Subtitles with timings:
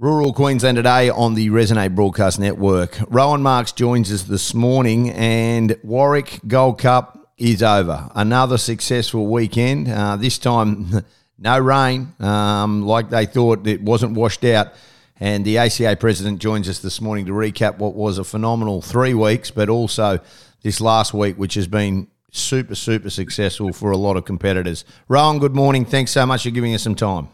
[0.00, 2.98] Rural Queensland today on the Resonate Broadcast Network.
[3.10, 8.08] Rohan Marks joins us this morning, and Warwick Gold Cup is over.
[8.14, 9.88] Another successful weekend.
[9.88, 11.04] Uh, this time,
[11.38, 14.68] no rain, um, like they thought it wasn't washed out.
[15.16, 19.12] And the ACA president joins us this morning to recap what was a phenomenal three
[19.12, 20.18] weeks, but also
[20.62, 24.86] this last week, which has been super, super successful for a lot of competitors.
[25.08, 25.84] Rowan, good morning.
[25.84, 27.28] Thanks so much for giving us some time.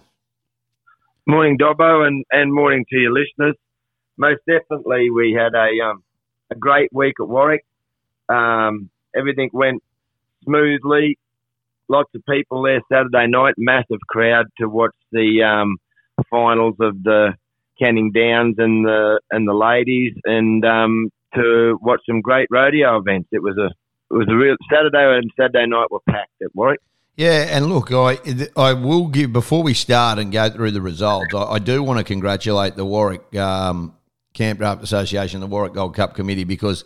[1.29, 3.57] Morning, Dobbo, and, and morning to your listeners.
[4.17, 6.05] Most definitely, we had a um,
[6.53, 7.65] a great week at Warwick.
[8.29, 9.83] Um, everything went
[10.45, 11.19] smoothly.
[11.89, 13.55] Lots of people there Saturday night.
[13.59, 15.79] Massive crowd to watch the um,
[16.31, 17.35] finals of the
[17.77, 23.31] Canning Downs and the and the ladies, and um, to watch some great rodeo events.
[23.33, 23.67] It was a
[24.15, 26.79] it was a real Saturday and Saturday night were packed at Warwick.
[27.17, 28.19] Yeah, and look, I
[28.57, 31.35] I will give before we start and go through the results.
[31.35, 33.97] I, I do want to congratulate the Warwick um,
[34.35, 36.85] Camp Draft Association, the Warwick Gold Cup Committee, because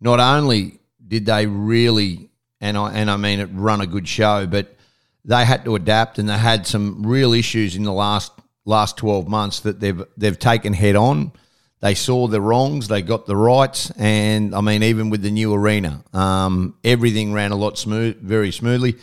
[0.00, 4.46] not only did they really and I and I mean it run a good show,
[4.46, 4.76] but
[5.24, 8.30] they had to adapt and they had some real issues in the last
[8.64, 11.32] last twelve months that they've they've taken head on.
[11.80, 15.52] They saw the wrongs, they got the rights, and I mean even with the new
[15.52, 18.94] arena, um, everything ran a lot smooth, very smoothly.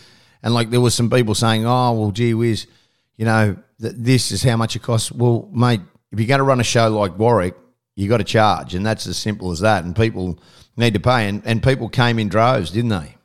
[0.44, 2.68] And like there was some people saying, "Oh, well, gee whiz,
[3.18, 6.44] you know, th- this is how much it costs." Well, mate, if you're going to
[6.44, 7.56] run a show like Warwick,
[7.96, 9.84] you got to charge, and that's as simple as that.
[9.84, 10.40] And people
[10.76, 13.16] need to pay, and, and people came in droves, didn't they?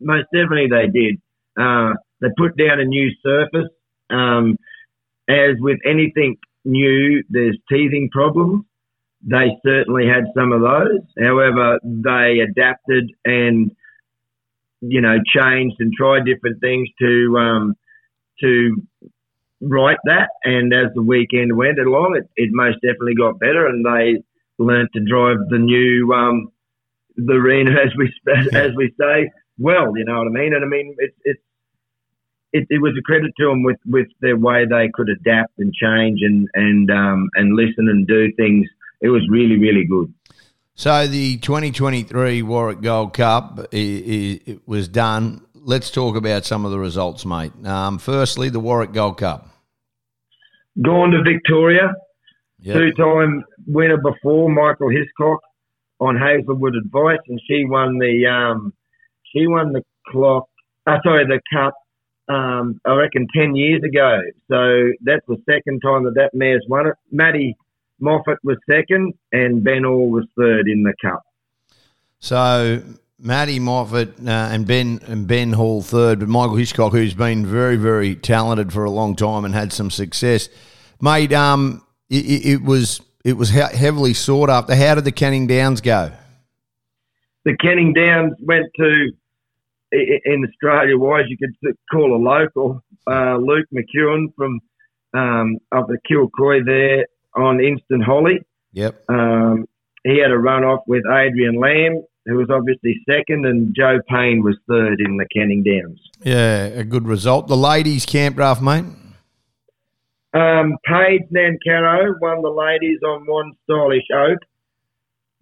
[0.00, 1.20] Most definitely, they did.
[1.60, 3.68] Uh, they put down a new surface.
[4.10, 4.56] Um,
[5.28, 8.64] as with anything new, there's teething problems.
[9.22, 11.00] They certainly had some of those.
[11.20, 13.72] However, they adapted and
[14.80, 17.74] you know, changed and tried different things to um,
[18.40, 18.76] to
[19.60, 20.30] right that.
[20.44, 24.22] And as the weekend went along, it, it most definitely got better, and they
[24.58, 26.52] learned to drive the new um,
[27.16, 28.12] the arena as we
[28.56, 29.92] as we say well.
[29.96, 30.54] You know what I mean?
[30.54, 31.40] And I mean it's it's
[32.50, 35.70] it, it, was a credit to them with, with their way they could adapt and
[35.74, 38.66] change and and um, and listen and do things.
[39.00, 40.12] It was really really good.
[40.78, 45.44] So the 2023 Warwick Gold Cup it, was done.
[45.52, 47.50] Let's talk about some of the results, mate.
[47.66, 49.48] Um, firstly, the Warwick Gold Cup.
[50.80, 51.94] Gone to Victoria.
[52.60, 52.76] Yep.
[52.76, 55.40] Two-time winner before, Michael Hiscock,
[55.98, 58.72] on Hazelwood advice, and she won the um,
[59.32, 60.48] she won the clock.
[60.86, 61.74] Uh, sorry, the cup.
[62.28, 64.20] Um, I reckon ten years ago.
[64.48, 66.94] So that's the second time that that mare's won it.
[67.10, 67.56] Maddie
[68.00, 71.22] Moffat was second, and Ben Hall was third in the cup.
[72.20, 72.82] So
[73.18, 77.76] Matty Moffat uh, and Ben and Ben Hall third, but Michael Hiscock, who's been very
[77.76, 80.48] very talented for a long time and had some success,
[81.00, 84.74] made um it, it was it was heavily sought after.
[84.74, 86.12] How did the Canning Downs go?
[87.44, 89.10] The Canning Downs went to
[89.90, 94.60] in Australia wise, you could call a local uh, Luke McEwen from
[95.14, 98.40] um, up at Kilcoy there on Instant Holly.
[98.72, 99.04] Yep.
[99.08, 99.66] Um,
[100.04, 104.42] he had a run off with Adrian Lamb, who was obviously second, and Joe Payne
[104.42, 106.00] was third in the Canning Downs.
[106.22, 107.48] Yeah, a good result.
[107.48, 108.84] The ladies' camp draft, mate.
[110.34, 114.38] Um, Paige Nancaro won the ladies on one stylish oak.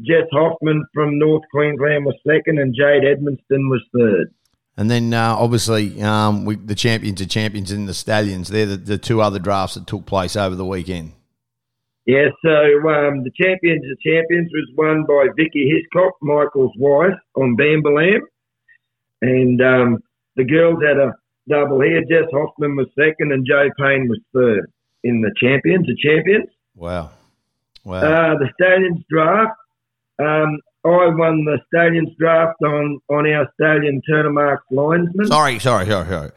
[0.00, 4.32] Jess Hoffman from North Queensland was second, and Jade Edmonston was third.
[4.76, 8.48] And then uh, obviously um, we, the champions are champions in the stallions.
[8.48, 11.12] They're the, the two other drafts that took place over the weekend.
[12.06, 12.50] Yeah, so
[12.88, 18.20] um, the Champions of Champions was won by Vicky Hiscock, Michael's wife, on Bambalam.
[19.22, 19.98] And um,
[20.36, 21.12] the girls had a
[21.48, 22.02] double here.
[22.02, 24.70] Jess Hoffman was second and Joe Payne was third
[25.02, 26.48] in the Champions of Champions.
[26.76, 27.10] Wow.
[27.82, 27.98] Wow.
[27.98, 29.56] Uh, the Stallions draft.
[30.20, 35.26] Um, I won the Stallions draft on, on our Stallion Turner Marks linesman.
[35.26, 36.30] Sorry, sorry, sorry, sorry.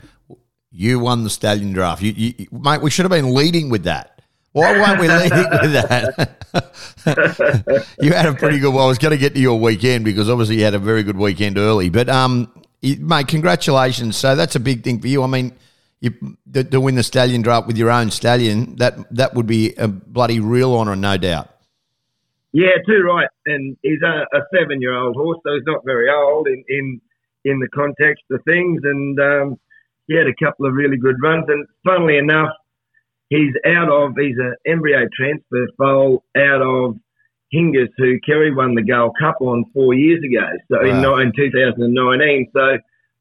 [0.71, 2.01] You won the Stallion draft.
[2.01, 4.18] You, you, mate, we should have been leading with that.
[4.51, 7.95] Why won't we leading with that?
[8.01, 8.73] you had a pretty good.
[8.73, 11.03] Well, I was going to get to your weekend because obviously you had a very
[11.03, 11.89] good weekend early.
[11.89, 12.51] But um,
[12.81, 14.17] mate, congratulations.
[14.17, 15.23] So that's a big thing for you.
[15.23, 15.53] I mean,
[15.99, 19.75] you to, to win the stallion draft with your own stallion that that would be
[19.75, 21.49] a bloody real honour, no doubt.
[22.51, 23.27] Yeah, too right.
[23.45, 27.01] And he's a, a seven-year-old horse, so he's not very old in in
[27.45, 28.81] in the context of things.
[28.83, 29.59] And um,
[30.07, 31.45] he had a couple of really good runs.
[31.47, 32.49] And funnily enough
[33.29, 36.95] he's out of, he's an embryo transfer foal out of
[37.51, 41.17] Hingers, who Kerry won the Gold Cup on four years ago, so wow.
[41.17, 42.51] in, in 2019.
[42.53, 42.77] So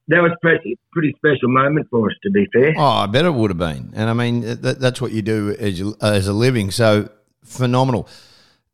[0.09, 2.75] that was pretty pretty special moment for us, to be fair.
[2.77, 3.93] Oh, I bet it would have been.
[3.95, 6.71] And I mean, that, that's what you do as you, as a living.
[6.71, 7.09] So
[7.43, 8.09] phenomenal.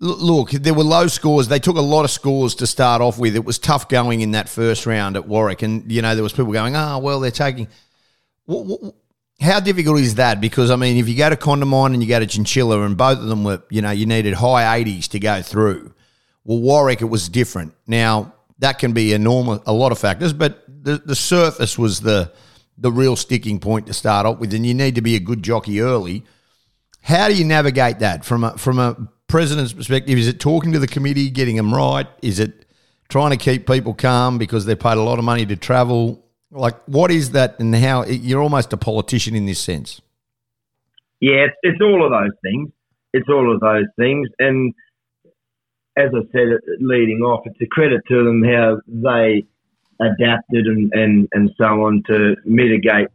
[0.00, 1.46] Look, there were low scores.
[1.46, 3.36] They took a lot of scores to start off with.
[3.36, 6.32] It was tough going in that first round at Warwick, and you know there was
[6.32, 7.68] people going, "Ah, oh, well, they're taking."
[8.46, 8.94] What, what,
[9.44, 10.40] how difficult is that?
[10.40, 13.18] Because I mean, if you go to Condamine and you go to Chinchilla, and both
[13.18, 15.92] of them were, you know, you needed high eighties to go through.
[16.44, 17.74] Well, Warwick, it was different.
[17.86, 22.00] Now that can be a normal, a lot of factors, but the the surface was
[22.00, 22.32] the
[22.78, 25.42] the real sticking point to start off with, and you need to be a good
[25.42, 26.24] jockey early.
[27.02, 28.96] How do you navigate that from a from a
[29.28, 30.18] president's perspective?
[30.18, 32.06] Is it talking to the committee, getting them right?
[32.22, 32.66] Is it
[33.08, 36.23] trying to keep people calm because they paid a lot of money to travel?
[36.54, 40.00] Like, what is that, and how you're almost a politician in this sense?
[41.20, 42.70] Yeah, it's, it's all of those things.
[43.12, 44.74] It's all of those things, and
[45.96, 46.48] as I said,
[46.80, 49.44] leading off, it's a credit to them how they
[50.00, 53.08] adapted and, and, and so on to mitigate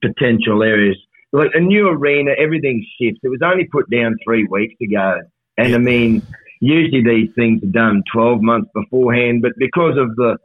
[0.00, 0.96] potential areas.
[1.32, 3.20] Like a new arena, everything shifts.
[3.22, 5.20] It was only put down three weeks ago.
[5.56, 6.22] And I mean,
[6.60, 10.38] usually these things are done 12 months beforehand, but because of the,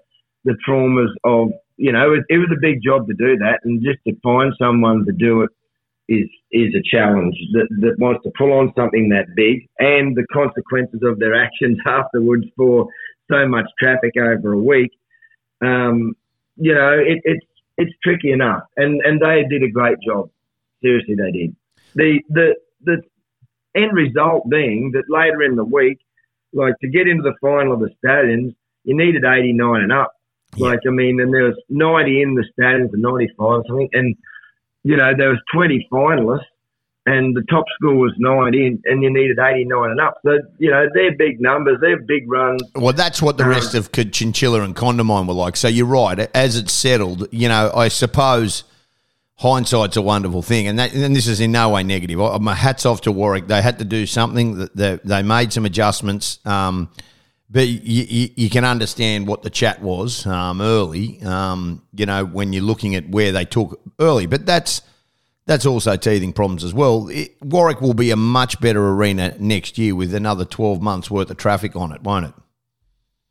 [0.46, 3.60] the traumas of, you know, it, it was a big job to do that.
[3.64, 5.50] And just to find someone to do it
[6.10, 10.26] is is a challenge that, that wants to pull on something that big and the
[10.32, 12.88] consequences of their actions afterwards for
[13.30, 14.92] so much traffic over a week.
[15.62, 16.16] Um,
[16.56, 17.46] you know, it, it's
[17.78, 20.30] it's tricky enough, and and they did a great job.
[20.82, 21.56] Seriously, they did.
[21.96, 23.02] The the the
[23.76, 26.00] end result being that later in the week,
[26.54, 28.54] like to get into the final of the stallions,
[28.84, 30.14] you needed 89 and up.
[30.58, 30.68] Yeah.
[30.68, 34.16] Like I mean, and there was 90 in the stallions and 95 something, and
[34.84, 36.46] you know, there was 20 finalists
[37.08, 40.16] and the top score was 90 and you needed 89 and up.
[40.26, 41.78] So, you know, they're big numbers.
[41.82, 42.62] They're big runs.
[42.76, 45.56] Well, that's what the um, rest of Chinchilla and Condamine were like.
[45.56, 46.20] So you're right.
[46.36, 48.66] As it settled, you know, I suppose
[49.36, 50.68] hindsight's a wonderful thing.
[50.68, 52.18] And, that, and this is in no way negative.
[52.42, 53.48] My hat's off to Warwick.
[53.48, 54.68] They had to do something.
[54.76, 56.40] They, they made some adjustments.
[56.46, 56.90] Um,
[57.50, 61.22] but you, you, you, can understand what the chat was um, early.
[61.24, 64.82] Um, you know when you're looking at where they took early, but that's
[65.46, 67.08] that's also teething problems as well.
[67.08, 71.30] It, Warwick will be a much better arena next year with another 12 months worth
[71.32, 72.34] of traffic on it, won't it?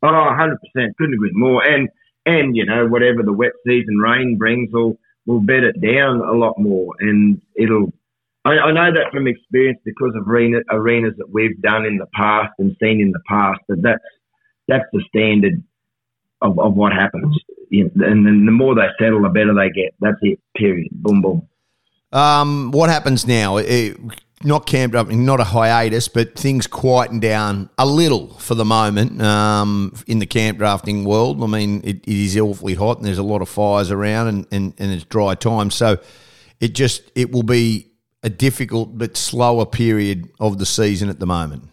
[0.01, 0.97] Oh, 100 percent.
[0.97, 1.63] Couldn't agree more.
[1.63, 1.89] And
[2.25, 6.33] and you know whatever the wet season rain brings will will bed it down a
[6.33, 7.93] lot more, and it'll
[8.47, 12.05] I, I know that from experience because of arena, arenas that we've done in the
[12.13, 14.03] past and seen in the past that that's
[14.69, 15.63] that's the standard
[16.41, 17.37] of, of what happens.
[17.71, 17.91] And
[18.25, 19.93] then the more they settle, the better they get.
[19.99, 20.39] That's it.
[20.55, 20.89] Period.
[20.91, 21.47] Boom, boom.
[22.13, 23.57] Um, what happens now?
[23.57, 23.97] It,
[24.43, 29.21] not camped up, not a hiatus, but things quieten down a little for the moment
[29.21, 31.43] um, in the camp drafting world.
[31.43, 34.47] I mean, it, it is awfully hot and there's a lot of fires around and,
[34.51, 35.71] and, and it's dry time.
[35.71, 35.97] So
[36.59, 37.87] it just it will be
[38.27, 41.63] a difficult but slower period of the season at the moment?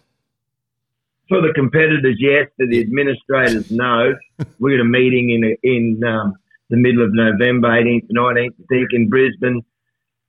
[1.29, 2.47] For the competitors, yes.
[2.57, 4.15] For the administrators, no.
[4.61, 6.35] we got a meeting in in um,
[6.71, 9.65] the middle of November, 18th, 19th, I think, in Brisbane.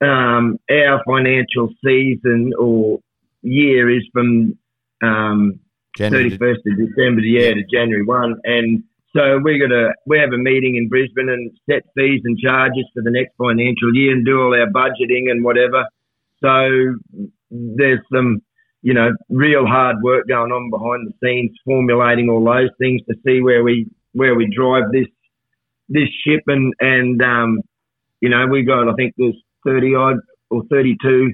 [0.02, 3.00] Um, our financial season or
[3.42, 4.58] year is from
[5.04, 5.60] um,
[5.98, 8.42] 31st of December, to yeah, to January 1.
[8.44, 8.84] And
[9.16, 12.86] so we got a we have a meeting in Brisbane and set fees and charges
[12.94, 15.86] for the next financial year and do all our budgeting and whatever.
[16.46, 16.96] So
[17.50, 18.42] there's some,
[18.82, 23.16] you know, real hard work going on behind the scenes, formulating all those things to
[23.26, 25.08] see where we where we drive this
[25.90, 27.60] this ship and and um,
[28.22, 30.18] you know we got I think there's thirty odd
[30.50, 31.34] or thirty two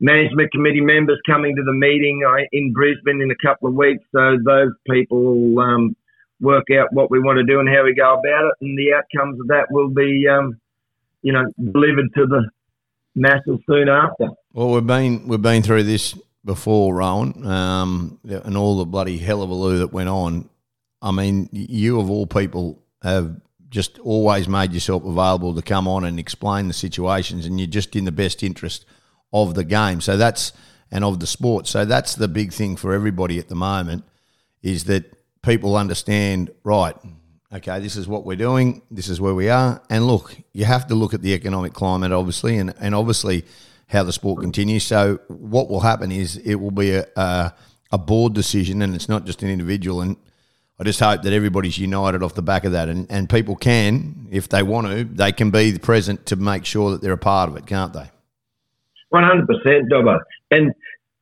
[0.00, 4.04] management committee members coming to the meeting uh, in Brisbane in a couple of weeks.
[4.14, 5.96] So those people will um,
[6.40, 8.94] work out what we want to do and how we go about it, and the
[8.94, 10.58] outcomes of that will be, um,
[11.22, 12.48] you know, delivered to the
[13.18, 14.28] masses soon after.
[14.52, 19.42] Well, we've been we've been through this before, Rohan, um, and all the bloody hell
[19.42, 20.48] of a hullabaloo that went on.
[21.02, 26.04] I mean, you of all people have just always made yourself available to come on
[26.04, 28.86] and explain the situations, and you're just in the best interest
[29.32, 30.00] of the game.
[30.00, 30.52] So that's
[30.90, 31.66] and of the sport.
[31.66, 34.04] So that's the big thing for everybody at the moment
[34.62, 36.96] is that people understand right
[37.52, 39.82] okay, this is what we're doing, this is where we are.
[39.90, 43.44] And look, you have to look at the economic climate, obviously, and, and obviously
[43.88, 44.84] how the sport continues.
[44.84, 47.54] So, what will happen is it will be a, a,
[47.92, 50.02] a board decision, and it's not just an individual.
[50.02, 50.16] And
[50.78, 52.88] I just hope that everybody's united off the back of that.
[52.88, 56.90] And, and people can, if they want to, they can be present to make sure
[56.92, 58.10] that they're a part of it, can't they?
[59.12, 59.46] 100%,
[59.90, 60.18] Dobbo.
[60.50, 60.70] And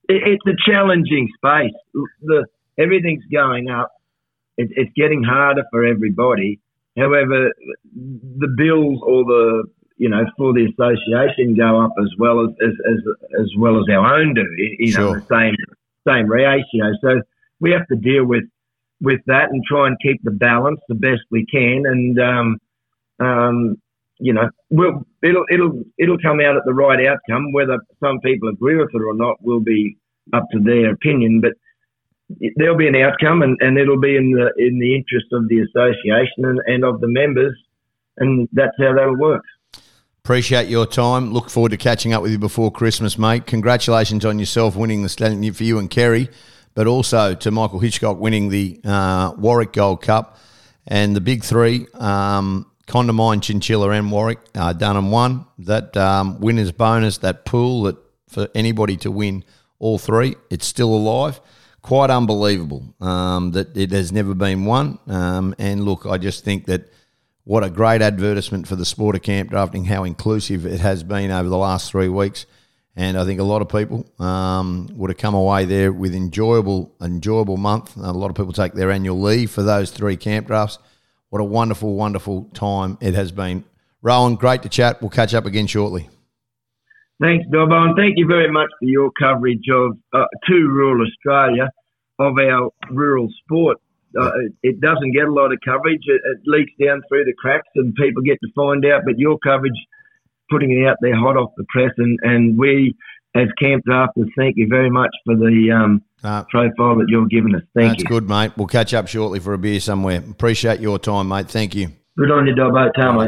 [0.08, 1.72] it, it's a challenging space.
[2.22, 2.46] The
[2.78, 3.90] Everything's going up
[4.56, 6.60] it, it's getting harder for everybody.
[6.96, 7.52] However,
[7.94, 9.64] the bills or the
[9.98, 12.98] you know for the association go up as well as as as,
[13.42, 14.44] as well as our own do.
[14.78, 15.20] You know, Sure.
[15.20, 15.54] the same
[16.06, 16.92] same ratio.
[17.02, 17.20] So
[17.60, 18.44] we have to deal with
[19.00, 21.82] with that and try and keep the balance the best we can.
[21.86, 22.58] And um,
[23.20, 23.76] um,
[24.18, 27.52] you know, we'll, it'll it'll it'll come out at the right outcome.
[27.52, 29.96] Whether some people agree with it or not will be
[30.32, 31.52] up to their opinion, but
[32.56, 35.60] there'll be an outcome, and, and it'll be in the in the interest of the
[35.60, 37.56] association and, and of the members,
[38.18, 39.42] and that's how that'll work.
[40.24, 41.32] Appreciate your time.
[41.32, 43.46] Look forward to catching up with you before Christmas, mate.
[43.46, 46.28] Congratulations on yourself winning the Stanley for you and Kerry,
[46.74, 50.36] but also to Michael Hitchcock winning the uh, Warwick Gold Cup
[50.86, 51.86] and the big three.
[51.94, 55.46] Um, Condamine, Chinchilla, and Warwick uh, and won.
[55.58, 57.96] That um, winners bonus, that pool that
[58.28, 59.44] for anybody to win
[59.78, 61.40] all three, it's still alive.
[61.86, 64.98] Quite unbelievable um, that it has never been won.
[65.06, 66.90] Um, and look, I just think that
[67.44, 71.30] what a great advertisement for the sport of camp drafting, how inclusive it has been
[71.30, 72.44] over the last three weeks.
[72.96, 76.92] And I think a lot of people um, would have come away there with enjoyable,
[77.00, 77.96] enjoyable month.
[77.96, 80.80] A lot of people take their annual leave for those three camp drafts.
[81.28, 83.64] What a wonderful, wonderful time it has been.
[84.02, 85.00] Rohan, great to chat.
[85.00, 86.10] We'll catch up again shortly.
[87.20, 91.70] Thanks, Dobbo, and thank you very much for your coverage of uh, to rural Australia
[92.18, 93.78] of our rural sport.
[94.18, 94.30] Uh,
[94.62, 96.02] it, doesn't get a lot of coverage.
[96.06, 99.02] It, it leaks down through the cracks, and people get to find out.
[99.04, 99.78] But your coverage,
[100.50, 102.94] putting it out there hot off the press, and, and we
[103.34, 107.54] as camp drafters, thank you very much for the um, Uh, profile that you're giving
[107.54, 107.62] us.
[107.74, 108.04] Thank that's you.
[108.04, 108.52] That's good, mate.
[108.56, 110.22] We'll catch up shortly for a beer somewhere.
[110.30, 111.48] Appreciate your time, mate.
[111.48, 111.88] Thank you.
[112.16, 112.90] Good on you, Dobbo.
[112.94, 113.18] Tell mate.